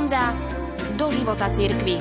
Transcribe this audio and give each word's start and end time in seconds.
sonda 0.00 0.32
do 0.96 1.12
života 1.12 1.52
cirkvi. 1.52 2.00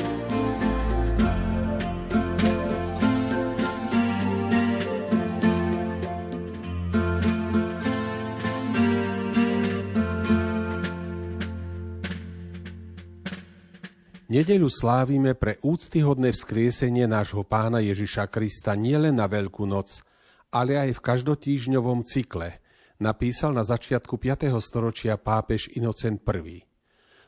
Nedeľu 14.30 14.72
slávime 14.72 15.36
pre 15.36 15.60
úctyhodné 15.60 16.32
vzkriesenie 16.32 17.04
nášho 17.04 17.44
pána 17.44 17.84
Ježiša 17.84 18.32
Krista 18.32 18.80
nielen 18.80 19.20
na 19.20 19.28
Veľkú 19.28 19.68
noc, 19.68 20.08
ale 20.56 20.80
aj 20.80 20.96
v 20.96 21.04
každotýžňovom 21.04 22.08
cykle, 22.08 22.64
napísal 23.04 23.52
na 23.52 23.68
začiatku 23.68 24.16
5. 24.16 24.56
storočia 24.64 25.20
pápež 25.20 25.68
Inocent 25.76 26.24
I. 26.24 26.69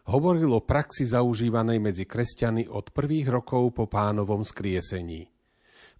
Hovoril 0.09 0.49
o 0.49 0.65
praxi 0.65 1.05
zaužívanej 1.05 1.77
medzi 1.77 2.09
kresťany 2.09 2.65
od 2.71 2.89
prvých 2.89 3.29
rokov 3.29 3.77
po 3.77 3.85
pánovom 3.85 4.41
skriesení. 4.41 5.29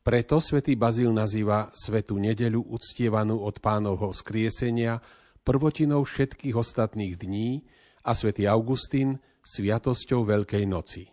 Preto 0.02 0.42
svätý 0.42 0.74
Bazil 0.74 1.14
nazýva 1.14 1.70
Svetú 1.78 2.18
nedeľu 2.18 2.74
uctievanú 2.74 3.46
od 3.46 3.62
pánovho 3.62 4.10
skriesenia 4.18 4.98
prvotinou 5.46 6.02
všetkých 6.02 6.58
ostatných 6.58 7.22
dní 7.22 7.62
a 8.02 8.18
svätý 8.18 8.50
Augustín– 8.50 9.18
sviatosťou 9.46 10.26
Veľkej 10.26 10.66
noci. 10.70 11.10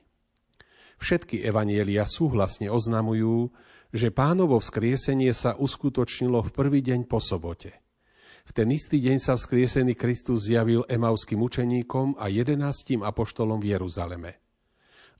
Všetky 0.98 1.46
evanielia 1.46 2.04
súhlasne 2.04 2.68
oznamujú, 2.68 3.54
že 3.94 4.12
pánovo 4.12 4.58
vzkriesenie 4.60 5.32
sa 5.32 5.56
uskutočnilo 5.56 6.44
v 6.44 6.50
prvý 6.52 6.80
deň 6.84 7.08
po 7.08 7.22
sobote. 7.22 7.72
V 8.44 8.50
ten 8.54 8.68
istý 8.70 9.02
deň 9.02 9.18
sa 9.18 9.34
vzkriesený 9.34 9.98
Kristus 9.98 10.46
zjavil 10.46 10.86
emauským 10.86 11.42
učeníkom 11.42 12.20
a 12.20 12.30
jedenáctim 12.30 13.02
apoštolom 13.02 13.58
v 13.58 13.74
Jeruzaleme. 13.74 14.38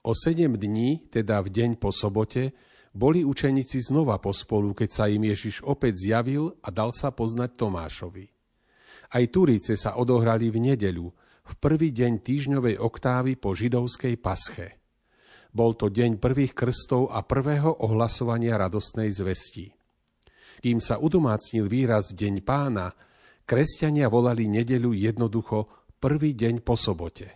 O 0.07 0.15
sedem 0.15 0.55
dní, 0.55 1.11
teda 1.11 1.43
v 1.43 1.51
deň 1.51 1.71
po 1.83 1.91
sobote, 1.91 2.55
boli 2.95 3.27
učeníci 3.27 3.83
znova 3.85 4.19
pospolu, 4.19 4.73
keď 4.73 4.91
sa 4.91 5.05
im 5.11 5.27
Ježiš 5.29 5.63
opäť 5.63 6.09
zjavil 6.09 6.57
a 6.65 6.69
dal 6.73 6.95
sa 6.95 7.13
poznať 7.13 7.55
Tomášovi. 7.59 8.27
Aj 9.09 9.25
Turice 9.33 9.77
sa 9.77 9.97
odohrali 9.97 10.53
v 10.53 10.73
nedeľu, 10.73 11.07
v 11.49 11.55
prvý 11.57 11.89
deň 11.97 12.13
týždňovej 12.21 12.77
oktávy 12.77 13.41
po 13.41 13.57
židovskej 13.57 14.21
pasche. 14.21 14.77
Bol 15.49 15.73
to 15.81 15.89
deň 15.89 16.21
prvých 16.21 16.53
krstov 16.53 17.09
a 17.09 17.25
prvého 17.25 17.73
ohlasovania 17.89 18.61
radostnej 18.61 19.09
zvesti. 19.09 19.73
Kým 20.61 20.83
sa 20.83 21.01
udomácnil 21.01 21.65
výraz 21.71 22.13
Deň 22.13 22.45
pána, 22.45 22.93
kresťania 23.49 24.13
volali 24.13 24.45
nedeľu 24.45 24.93
jednoducho 24.93 25.89
prvý 25.97 26.37
deň 26.37 26.61
po 26.61 26.77
sobote. 26.77 27.33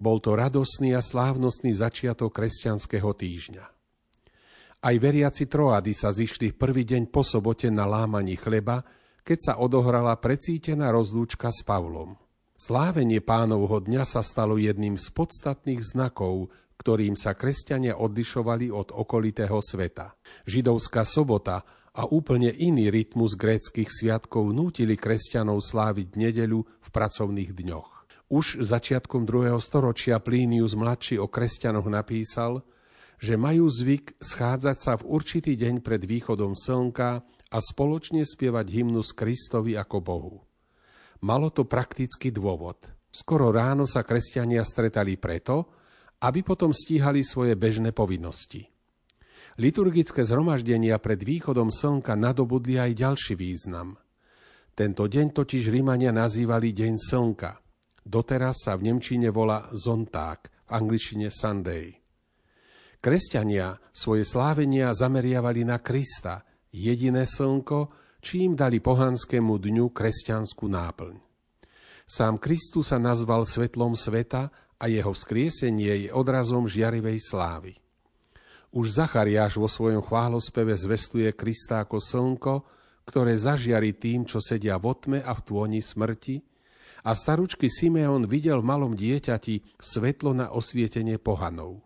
Bol 0.00 0.24
to 0.24 0.32
radosný 0.32 0.96
a 0.96 1.04
slávnostný 1.04 1.76
začiatok 1.76 2.32
kresťanského 2.32 3.12
týždňa. 3.12 3.64
Aj 4.82 4.96
veriaci 4.98 5.46
Troady 5.46 5.94
sa 5.94 6.10
zišli 6.10 6.50
v 6.50 6.58
prvý 6.58 6.82
deň 6.88 7.12
po 7.12 7.22
sobote 7.22 7.70
na 7.70 7.86
lámaní 7.86 8.34
chleba, 8.34 8.82
keď 9.22 9.38
sa 9.38 9.52
odohrala 9.62 10.18
precítená 10.18 10.90
rozlúčka 10.90 11.54
s 11.54 11.62
Pavlom. 11.62 12.18
Slávenie 12.58 13.22
pánovho 13.22 13.78
dňa 13.78 14.02
sa 14.02 14.26
stalo 14.26 14.58
jedným 14.58 14.98
z 14.98 15.06
podstatných 15.14 15.82
znakov, 15.86 16.50
ktorým 16.82 17.14
sa 17.14 17.38
kresťania 17.38 17.94
odlišovali 17.94 18.74
od 18.74 18.90
okolitého 18.90 19.62
sveta. 19.62 20.18
Židovská 20.50 21.06
sobota 21.06 21.62
a 21.92 22.08
úplne 22.08 22.48
iný 22.48 22.88
rytmus 22.88 23.36
gréckých 23.36 23.92
sviatkov 23.92 24.48
nútili 24.56 24.96
kresťanov 24.96 25.60
sláviť 25.60 26.16
nedeľu 26.16 26.64
v 26.64 26.88
pracovných 26.88 27.52
dňoch. 27.52 27.90
Už 28.32 28.64
začiatkom 28.64 29.28
2. 29.28 29.52
storočia 29.60 30.16
Plínius 30.16 30.72
mladší 30.72 31.20
o 31.20 31.28
kresťanoch 31.28 31.84
napísal, 31.92 32.64
že 33.20 33.36
majú 33.36 33.68
zvyk 33.68 34.16
schádzať 34.24 34.76
sa 34.80 34.96
v 34.96 35.04
určitý 35.04 35.52
deň 35.52 35.84
pred 35.84 36.00
východom 36.00 36.56
slnka 36.56 37.20
a 37.52 37.58
spoločne 37.60 38.24
spievať 38.24 38.66
hymnus 38.72 39.12
Kristovi 39.12 39.76
ako 39.76 39.96
Bohu. 40.00 40.36
Malo 41.20 41.52
to 41.52 41.68
praktický 41.68 42.32
dôvod. 42.32 42.88
Skoro 43.12 43.52
ráno 43.52 43.84
sa 43.84 44.00
kresťania 44.00 44.64
stretali 44.64 45.20
preto, 45.20 45.68
aby 46.24 46.40
potom 46.40 46.72
stíhali 46.72 47.20
svoje 47.20 47.52
bežné 47.52 47.92
povinnosti. 47.92 48.71
Liturgické 49.60 50.24
zhromaždenia 50.24 50.96
pred 50.96 51.20
východom 51.20 51.68
slnka 51.68 52.16
nadobudli 52.16 52.80
aj 52.80 52.92
ďalší 52.96 53.34
význam. 53.36 54.00
Tento 54.72 55.04
deň 55.04 55.36
totiž 55.36 55.68
Rímania 55.68 56.08
nazývali 56.08 56.72
Deň 56.72 56.94
slnka. 56.96 57.60
Doteraz 58.00 58.64
sa 58.64 58.72
v 58.80 58.88
Nemčine 58.88 59.28
volá 59.28 59.68
Zonták, 59.76 60.48
v 60.64 60.70
angličtine 60.72 61.28
Sunday. 61.28 62.00
Kresťania 63.02 63.76
svoje 63.92 64.24
slávenia 64.24 64.96
zameriavali 64.96 65.68
na 65.68 65.84
Krista, 65.84 66.48
jediné 66.72 67.28
slnko, 67.28 67.92
čím 68.24 68.56
dali 68.56 68.80
pohanskému 68.80 69.60
dňu 69.60 69.92
kresťanskú 69.92 70.64
náplň. 70.70 71.20
Sám 72.08 72.40
Kristus 72.40 72.94
sa 72.94 72.98
nazval 73.02 73.44
svetlom 73.44 73.92
sveta 73.92 74.48
a 74.80 74.84
jeho 74.88 75.12
vzkriesenie 75.12 76.08
je 76.08 76.10
odrazom 76.14 76.64
žiarivej 76.64 77.20
slávy. 77.20 77.81
Už 78.72 78.96
Zachariáš 78.96 79.60
vo 79.60 79.68
svojom 79.68 80.00
chválospeve 80.00 80.72
zvestuje 80.74 81.28
Krista 81.36 81.84
ako 81.84 82.00
slnko, 82.00 82.54
ktoré 83.04 83.36
zažiari 83.36 83.92
tým, 83.92 84.24
čo 84.24 84.40
sedia 84.40 84.80
v 84.80 84.88
otme 84.88 85.18
a 85.20 85.32
v 85.36 85.44
tôni 85.44 85.80
smrti, 85.84 86.40
a 87.02 87.12
staručky 87.12 87.66
Simeon 87.66 88.30
videl 88.30 88.62
v 88.62 88.68
malom 88.72 88.94
dieťati 88.94 89.76
svetlo 89.76 90.32
na 90.32 90.54
osvietenie 90.54 91.18
pohanov. 91.18 91.82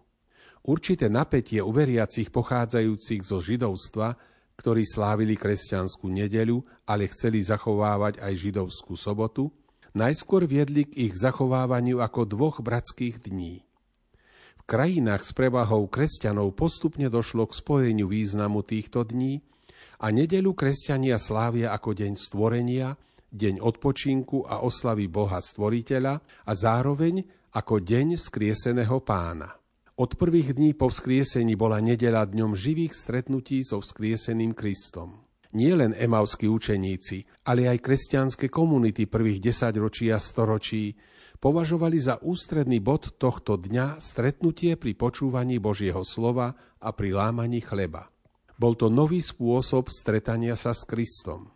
Určité 0.63 1.09
napätie 1.09 1.65
u 1.65 1.73
veriacich 1.73 2.29
pochádzajúcich 2.29 3.23
zo 3.25 3.41
židovstva 3.41 4.37
ktorí 4.57 4.89
slávili 4.89 5.37
kresťanskú 5.37 6.09
nedeľu, 6.09 6.65
ale 6.89 7.13
chceli 7.13 7.45
zachovávať 7.45 8.19
aj 8.25 8.33
židovskú 8.41 8.97
sobotu, 8.97 9.53
najskôr 9.93 10.49
viedli 10.49 10.89
k 10.89 11.13
ich 11.13 11.15
zachovávaniu 11.15 12.01
ako 12.01 12.25
dvoch 12.25 12.65
bratských 12.65 13.29
dní. 13.29 13.66
Krajinách 14.67 15.23
s 15.23 15.31
prevahou 15.31 15.87
kresťanov 15.87 16.59
postupne 16.59 17.07
došlo 17.07 17.47
k 17.47 17.55
spojeniu 17.55 18.11
významu 18.11 18.67
týchto 18.67 19.07
dní 19.07 19.39
a 20.03 20.11
nedeľu 20.11 20.59
kresťania 20.59 21.23
slávia 21.23 21.71
ako 21.71 21.95
deň 21.95 22.13
stvorenia, 22.19 22.99
deň 23.31 23.63
odpočinku 23.63 24.43
a 24.43 24.67
oslavy 24.67 25.07
Boha 25.07 25.39
Stvoriteľa 25.39 26.15
a 26.19 26.53
zároveň 26.59 27.23
ako 27.55 27.79
deň 27.79 28.19
skrieseného 28.19 28.99
pána. 29.07 29.55
Od 30.03 30.11
prvých 30.19 30.59
dní 30.59 30.75
po 30.75 30.91
vzkriesení 30.91 31.55
bola 31.55 31.79
nedela 31.79 32.27
dňom 32.27 32.59
živých 32.59 32.99
stretnutí 32.99 33.63
so 33.63 33.79
vzkrieseným 33.79 34.51
Kristom. 34.51 35.26
Nie 35.57 35.73
len 35.73 35.97
emavskí 35.97 36.45
učeníci, 36.53 37.49
ale 37.49 37.65
aj 37.73 37.81
kresťanské 37.81 38.53
komunity 38.53 39.09
prvých 39.09 39.41
desaťročí 39.41 40.13
a 40.13 40.21
storočí 40.21 40.93
považovali 41.41 41.97
za 41.97 42.21
ústredný 42.21 42.85
bod 42.85 43.17
tohto 43.17 43.57
dňa 43.57 43.97
stretnutie 43.97 44.77
pri 44.77 44.93
počúvaní 44.93 45.57
Božieho 45.57 46.05
slova 46.05 46.53
a 46.77 46.93
pri 46.93 47.17
lámaní 47.17 47.65
chleba. 47.65 48.13
Bol 48.61 48.77
to 48.77 48.93
nový 48.93 49.25
spôsob 49.25 49.89
stretania 49.89 50.61
sa 50.61 50.77
s 50.77 50.85
Kristom. 50.85 51.49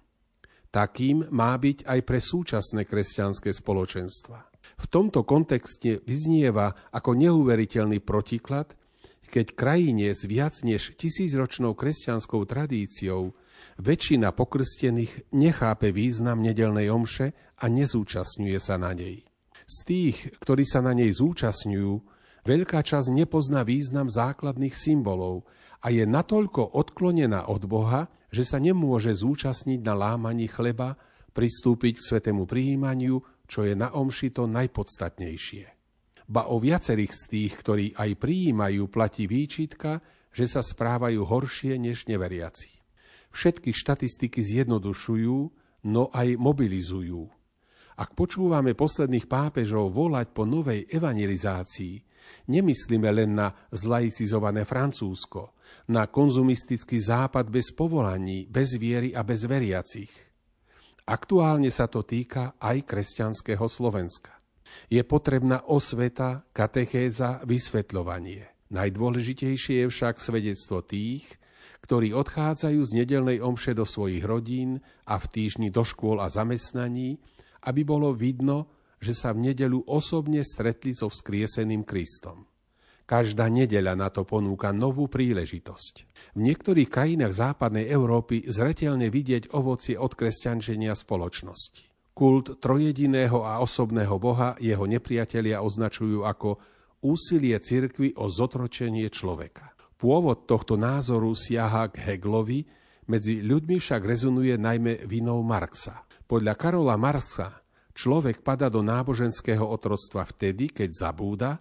Takým 0.72 1.28
má 1.28 1.52
byť 1.60 1.84
aj 1.84 2.00
pre 2.00 2.24
súčasné 2.24 2.88
kresťanské 2.88 3.52
spoločenstva. 3.52 4.48
V 4.80 4.86
tomto 4.88 5.28
kontexte 5.28 6.00
vyznieva 6.08 6.72
ako 6.88 7.20
neuveriteľný 7.20 8.00
protiklad, 8.00 8.72
keď 9.28 9.52
krajine 9.52 10.16
s 10.16 10.24
viac 10.24 10.56
než 10.64 10.96
tisícročnou 10.96 11.76
kresťanskou 11.76 12.48
tradíciou 12.48 13.36
väčšina 13.78 14.32
pokrstených 14.34 15.32
nechápe 15.34 15.90
význam 15.90 16.40
nedelnej 16.44 16.88
omše 16.92 17.32
a 17.60 17.64
nezúčastňuje 17.66 18.58
sa 18.58 18.80
na 18.80 18.94
nej. 18.96 19.26
Z 19.70 19.76
tých, 19.86 20.16
ktorí 20.42 20.66
sa 20.66 20.82
na 20.82 20.96
nej 20.96 21.14
zúčastňujú, 21.14 21.92
veľká 22.44 22.80
časť 22.82 23.08
nepozná 23.14 23.62
význam 23.62 24.10
základných 24.10 24.74
symbolov 24.74 25.46
a 25.80 25.94
je 25.94 26.02
natoľko 26.04 26.74
odklonená 26.74 27.46
od 27.46 27.62
Boha, 27.68 28.10
že 28.30 28.46
sa 28.46 28.58
nemôže 28.58 29.14
zúčastniť 29.14 29.80
na 29.82 29.94
lámaní 29.94 30.50
chleba, 30.50 30.98
pristúpiť 31.30 32.02
k 32.02 32.06
svetému 32.14 32.46
prijímaniu 32.46 33.22
čo 33.50 33.66
je 33.66 33.74
na 33.74 33.90
omši 33.90 34.30
to 34.30 34.46
najpodstatnejšie. 34.46 35.66
Ba 36.30 36.46
o 36.46 36.62
viacerých 36.62 37.10
z 37.10 37.22
tých, 37.26 37.52
ktorí 37.58 37.86
aj 37.98 38.10
prijímajú, 38.22 38.86
platí 38.86 39.26
výčitka, 39.26 39.98
že 40.30 40.46
sa 40.46 40.62
správajú 40.62 41.26
horšie 41.26 41.74
než 41.74 42.06
neveriaci. 42.06 42.79
Všetky 43.30 43.70
štatistiky 43.70 44.42
zjednodušujú, 44.42 45.38
no 45.86 46.02
aj 46.10 46.36
mobilizujú. 46.36 47.30
Ak 48.00 48.16
počúvame 48.16 48.72
posledných 48.74 49.28
pápežov 49.28 49.92
volať 49.92 50.32
po 50.32 50.48
novej 50.48 50.88
evangelizácii, 50.88 52.00
nemyslíme 52.48 53.08
len 53.12 53.36
na 53.36 53.52
zlaicizované 53.70 54.64
Francúzsko, 54.64 55.54
na 55.92 56.08
konzumistický 56.08 56.96
západ 56.98 57.46
bez 57.52 57.70
povolaní, 57.76 58.48
bez 58.48 58.74
viery 58.80 59.14
a 59.14 59.22
bez 59.22 59.44
veriacich– 59.44 60.10
Aktuálne 61.10 61.74
sa 61.74 61.90
to 61.90 62.06
týka 62.06 62.54
aj 62.62 62.86
kresťanského 62.86 63.66
Slovenska. 63.66 64.38
Je 64.86 65.02
potrebná 65.02 65.66
osveta, 65.66 66.46
katechéza, 66.54 67.42
vysvetľovanie. 67.42 68.70
Najdôležitejšie 68.70 69.82
je 69.82 69.86
však 69.90 70.22
svedectvo 70.22 70.86
tých, 70.86 71.26
ktorí 71.82 72.10
odchádzajú 72.14 72.80
z 72.82 72.90
nedelnej 73.02 73.38
omše 73.38 73.72
do 73.74 73.86
svojich 73.86 74.26
rodín 74.26 74.82
a 75.06 75.18
v 75.18 75.26
týždni 75.30 75.68
do 75.70 75.86
škôl 75.86 76.18
a 76.18 76.26
zamestnaní, 76.26 77.22
aby 77.66 77.80
bolo 77.86 78.10
vidno, 78.10 78.70
že 79.00 79.16
sa 79.16 79.32
v 79.32 79.52
nedelu 79.52 79.80
osobne 79.88 80.44
stretli 80.44 80.92
so 80.92 81.08
vzkrieseným 81.08 81.88
Kristom. 81.88 82.50
Každá 83.10 83.50
nedeľa 83.50 83.98
na 83.98 84.06
to 84.06 84.22
ponúka 84.22 84.70
novú 84.70 85.10
príležitosť. 85.10 85.94
V 86.38 86.40
niektorých 86.46 86.86
krajinách 86.86 87.34
západnej 87.34 87.90
Európy 87.90 88.46
zretelne 88.46 89.10
vidieť 89.10 89.50
ovocie 89.50 89.98
od 89.98 90.14
kresťančenia 90.14 90.94
spoločnosti. 90.94 91.90
Kult 92.14 92.62
trojediného 92.62 93.42
a 93.42 93.58
osobného 93.58 94.14
Boha 94.22 94.54
jeho 94.62 94.86
nepriatelia 94.86 95.58
označujú 95.58 96.22
ako 96.22 96.62
úsilie 97.02 97.58
cirkvy 97.58 98.14
o 98.14 98.30
zotročenie 98.30 99.10
človeka. 99.10 99.79
Pôvod 100.00 100.48
tohto 100.48 100.80
názoru 100.80 101.36
siaha 101.36 101.92
k 101.92 102.00
Heglovi, 102.00 102.64
medzi 103.04 103.44
ľuďmi 103.44 103.76
však 103.76 104.00
rezonuje 104.00 104.56
najmä 104.56 105.04
vinou 105.04 105.44
Marxa. 105.44 106.08
Podľa 106.24 106.56
Karola 106.56 106.96
Marxa 106.96 107.60
človek 107.92 108.40
pada 108.40 108.72
do 108.72 108.80
náboženského 108.80 109.60
otroctva 109.60 110.24
vtedy, 110.24 110.72
keď 110.72 110.90
zabúda, 110.96 111.60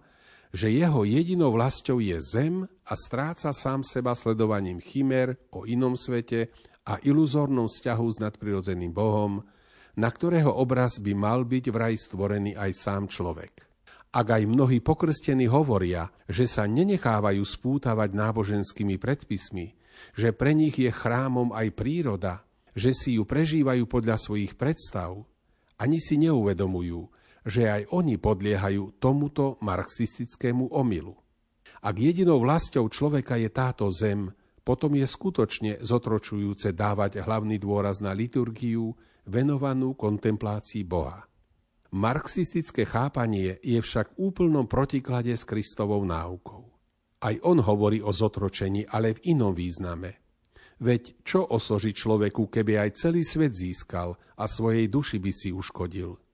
že 0.56 0.72
jeho 0.72 1.04
jedinou 1.04 1.52
vlastou 1.52 2.00
je 2.00 2.16
zem 2.24 2.64
a 2.64 2.92
stráca 2.96 3.52
sám 3.52 3.84
seba 3.84 4.16
sledovaním 4.16 4.80
chimer 4.80 5.36
o 5.52 5.68
inom 5.68 5.92
svete 5.92 6.48
a 6.88 6.96
iluzórnom 7.04 7.68
vzťahu 7.68 8.06
s 8.08 8.16
nadprirodzeným 8.24 8.90
Bohom, 8.90 9.44
na 10.00 10.08
ktorého 10.08 10.48
obraz 10.48 10.96
by 10.96 11.12
mal 11.12 11.44
byť 11.44 11.64
vraj 11.68 11.94
stvorený 11.94 12.56
aj 12.56 12.70
sám 12.72 13.04
človek. 13.04 13.69
Ak 14.10 14.26
aj 14.26 14.42
mnohí 14.42 14.82
pokrstení 14.82 15.46
hovoria, 15.46 16.10
že 16.26 16.50
sa 16.50 16.66
nenechávajú 16.66 17.46
spútavať 17.46 18.10
náboženskými 18.10 18.98
predpismi, 18.98 19.78
že 20.18 20.34
pre 20.34 20.50
nich 20.50 20.74
je 20.74 20.90
chrámom 20.90 21.54
aj 21.54 21.70
príroda, 21.78 22.42
že 22.74 22.90
si 22.90 23.22
ju 23.22 23.22
prežívajú 23.22 23.86
podľa 23.86 24.18
svojich 24.18 24.58
predstav, 24.58 25.14
ani 25.78 26.02
si 26.02 26.18
neuvedomujú, 26.18 27.06
že 27.46 27.70
aj 27.70 27.82
oni 27.94 28.18
podliehajú 28.18 28.98
tomuto 28.98 29.62
marxistickému 29.62 30.74
omylu. 30.74 31.14
Ak 31.78 31.96
jedinou 31.96 32.42
vlastou 32.42 32.90
človeka 32.90 33.38
je 33.38 33.48
táto 33.48 33.86
zem, 33.94 34.34
potom 34.66 34.92
je 34.98 35.06
skutočne 35.06 35.80
zotročujúce 35.80 36.74
dávať 36.74 37.22
hlavný 37.22 37.56
dôraz 37.62 38.02
na 38.02 38.10
liturgiu 38.10 38.92
venovanú 39.24 39.94
kontemplácii 39.94 40.82
Boha. 40.82 41.29
Marxistické 41.90 42.86
chápanie 42.86 43.58
je 43.66 43.82
však 43.82 44.14
v 44.14 44.30
úplnom 44.30 44.70
protiklade 44.70 45.34
s 45.34 45.42
Kristovou 45.42 46.06
náukou. 46.06 46.70
Aj 47.20 47.34
on 47.42 47.60
hovorí 47.60 48.00
o 48.00 48.14
zotročení, 48.14 48.86
ale 48.86 49.18
v 49.18 49.34
inom 49.34 49.52
význame. 49.52 50.22
Veď 50.80 51.20
čo 51.26 51.44
osoží 51.44 51.92
človeku, 51.92 52.48
keby 52.48 52.88
aj 52.88 52.90
celý 52.96 53.26
svet 53.26 53.52
získal 53.52 54.16
a 54.38 54.48
svojej 54.48 54.88
duši 54.88 55.20
by 55.20 55.32
si 55.34 55.50
uškodil– 55.52 56.16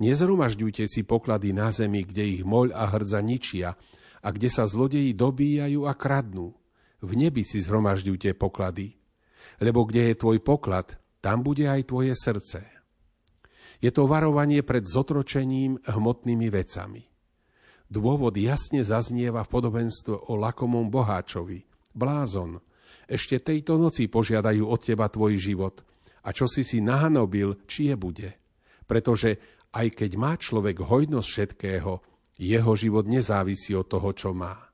Nezhromažďujte 0.00 0.84
si 0.90 1.06
poklady 1.06 1.54
na 1.54 1.70
zemi, 1.70 2.02
kde 2.02 2.40
ich 2.40 2.42
moľ 2.42 2.74
a 2.74 2.88
hrdza 2.90 3.20
ničia 3.22 3.78
a 4.24 4.28
kde 4.32 4.48
sa 4.48 4.64
zlodeji 4.64 5.12
dobíjajú 5.14 5.84
a 5.86 5.92
kradnú. 5.94 6.56
V 7.04 7.10
nebi 7.14 7.44
si 7.44 7.60
zhromažďujte 7.60 8.32
poklady, 8.40 8.96
lebo 9.60 9.84
kde 9.84 10.12
je 10.12 10.20
tvoj 10.20 10.38
poklad, 10.40 10.96
tam 11.20 11.44
bude 11.44 11.68
aj 11.68 11.92
tvoje 11.92 12.16
srdce. 12.16 12.73
Je 13.84 13.92
to 13.92 14.08
varovanie 14.08 14.64
pred 14.64 14.88
zotročením 14.88 15.76
hmotnými 15.84 16.48
vecami. 16.48 17.04
Dôvod 17.84 18.32
jasne 18.40 18.80
zaznieva 18.80 19.44
v 19.44 19.52
podobenstve 19.52 20.32
o 20.32 20.40
lakomom 20.40 20.88
boháčovi. 20.88 21.68
Blázon, 21.92 22.64
ešte 23.04 23.44
tejto 23.44 23.76
noci 23.76 24.08
požiadajú 24.08 24.64
od 24.64 24.80
teba 24.80 25.12
tvoj 25.12 25.36
život 25.36 25.84
a 26.24 26.32
čo 26.32 26.48
si 26.48 26.64
si 26.64 26.80
nahanobil, 26.80 27.68
či 27.68 27.92
je 27.92 27.96
bude. 28.00 28.32
Pretože 28.88 29.36
aj 29.76 29.92
keď 29.92 30.10
má 30.16 30.32
človek 30.40 30.80
hojnosť 30.80 31.28
všetkého, 31.28 31.92
jeho 32.40 32.72
život 32.72 33.04
nezávisí 33.04 33.76
od 33.76 33.84
toho, 33.84 34.16
čo 34.16 34.32
má. 34.32 34.64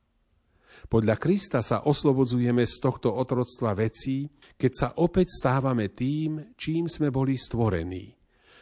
Podľa 0.87 1.19
Krista 1.19 1.67
sa 1.67 1.83
oslobodzujeme 1.83 2.63
z 2.63 2.79
tohto 2.79 3.11
otroctva 3.11 3.75
vecí, 3.75 4.31
keď 4.55 4.73
sa 4.73 4.89
opäť 5.03 5.35
stávame 5.35 5.91
tým, 5.91 6.55
čím 6.55 6.87
sme 6.87 7.11
boli 7.11 7.35
stvorení. 7.35 8.20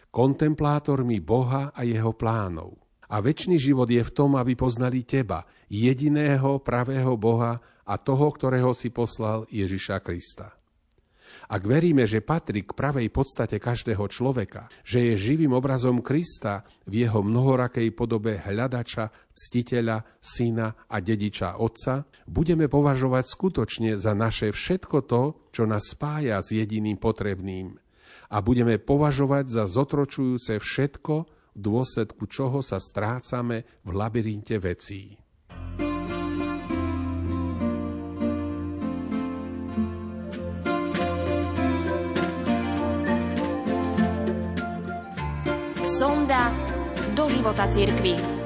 Kontemplátormi 0.08 1.20
Boha 1.20 1.70
a 1.70 1.81
jeho 1.84 2.16
plánov. 2.16 2.76
A 3.08 3.25
väčší 3.25 3.56
život 3.56 3.88
je 3.88 4.05
v 4.05 4.12
tom, 4.12 4.37
aby 4.37 4.52
poznali 4.52 5.05
teba, 5.05 5.49
jediného 5.72 6.60
pravého 6.60 7.16
Boha 7.16 7.56
a 7.88 7.94
toho, 7.96 8.28
ktorého 8.28 8.76
si 8.76 8.93
poslal 8.93 9.49
Ježiša 9.49 10.05
Krista. 10.05 10.58
Ak 11.49 11.64
veríme, 11.64 12.05
že 12.05 12.20
patrí 12.20 12.60
k 12.69 12.76
pravej 12.76 13.08
podstate 13.08 13.56
každého 13.56 14.05
človeka, 14.12 14.69
že 14.84 15.00
je 15.00 15.14
živým 15.16 15.56
obrazom 15.56 16.05
Krista 16.05 16.60
v 16.84 17.08
jeho 17.08 17.25
mnohorakej 17.25 17.88
podobe 17.96 18.37
hľadača, 18.37 19.32
ctiteľa, 19.32 20.05
syna 20.20 20.76
a 20.88 21.00
dediča 21.00 21.56
Otca, 21.56 22.05
budeme 22.28 22.69
považovať 22.69 23.25
skutočne 23.25 23.96
za 23.96 24.12
naše 24.12 24.52
všetko 24.52 24.96
to, 25.08 25.22
čo 25.49 25.64
nás 25.64 25.88
spája 25.88 26.37
s 26.44 26.52
jediným 26.52 27.00
potrebným. 27.00 27.81
A 28.29 28.45
budeme 28.45 28.77
považovať 28.77 29.49
za 29.49 29.65
zotročujúce 29.65 30.61
všetko, 30.61 31.15
v 31.57 31.59
dôsledku 31.59 32.29
čoho 32.29 32.63
sa 32.63 32.79
strácame 32.79 33.67
v 33.83 33.91
labyrinte 33.91 34.61
vecí. 34.61 35.19
sonda 45.99 46.55
do 47.19 47.27
života 47.27 47.67
cirkvi. 47.67 48.38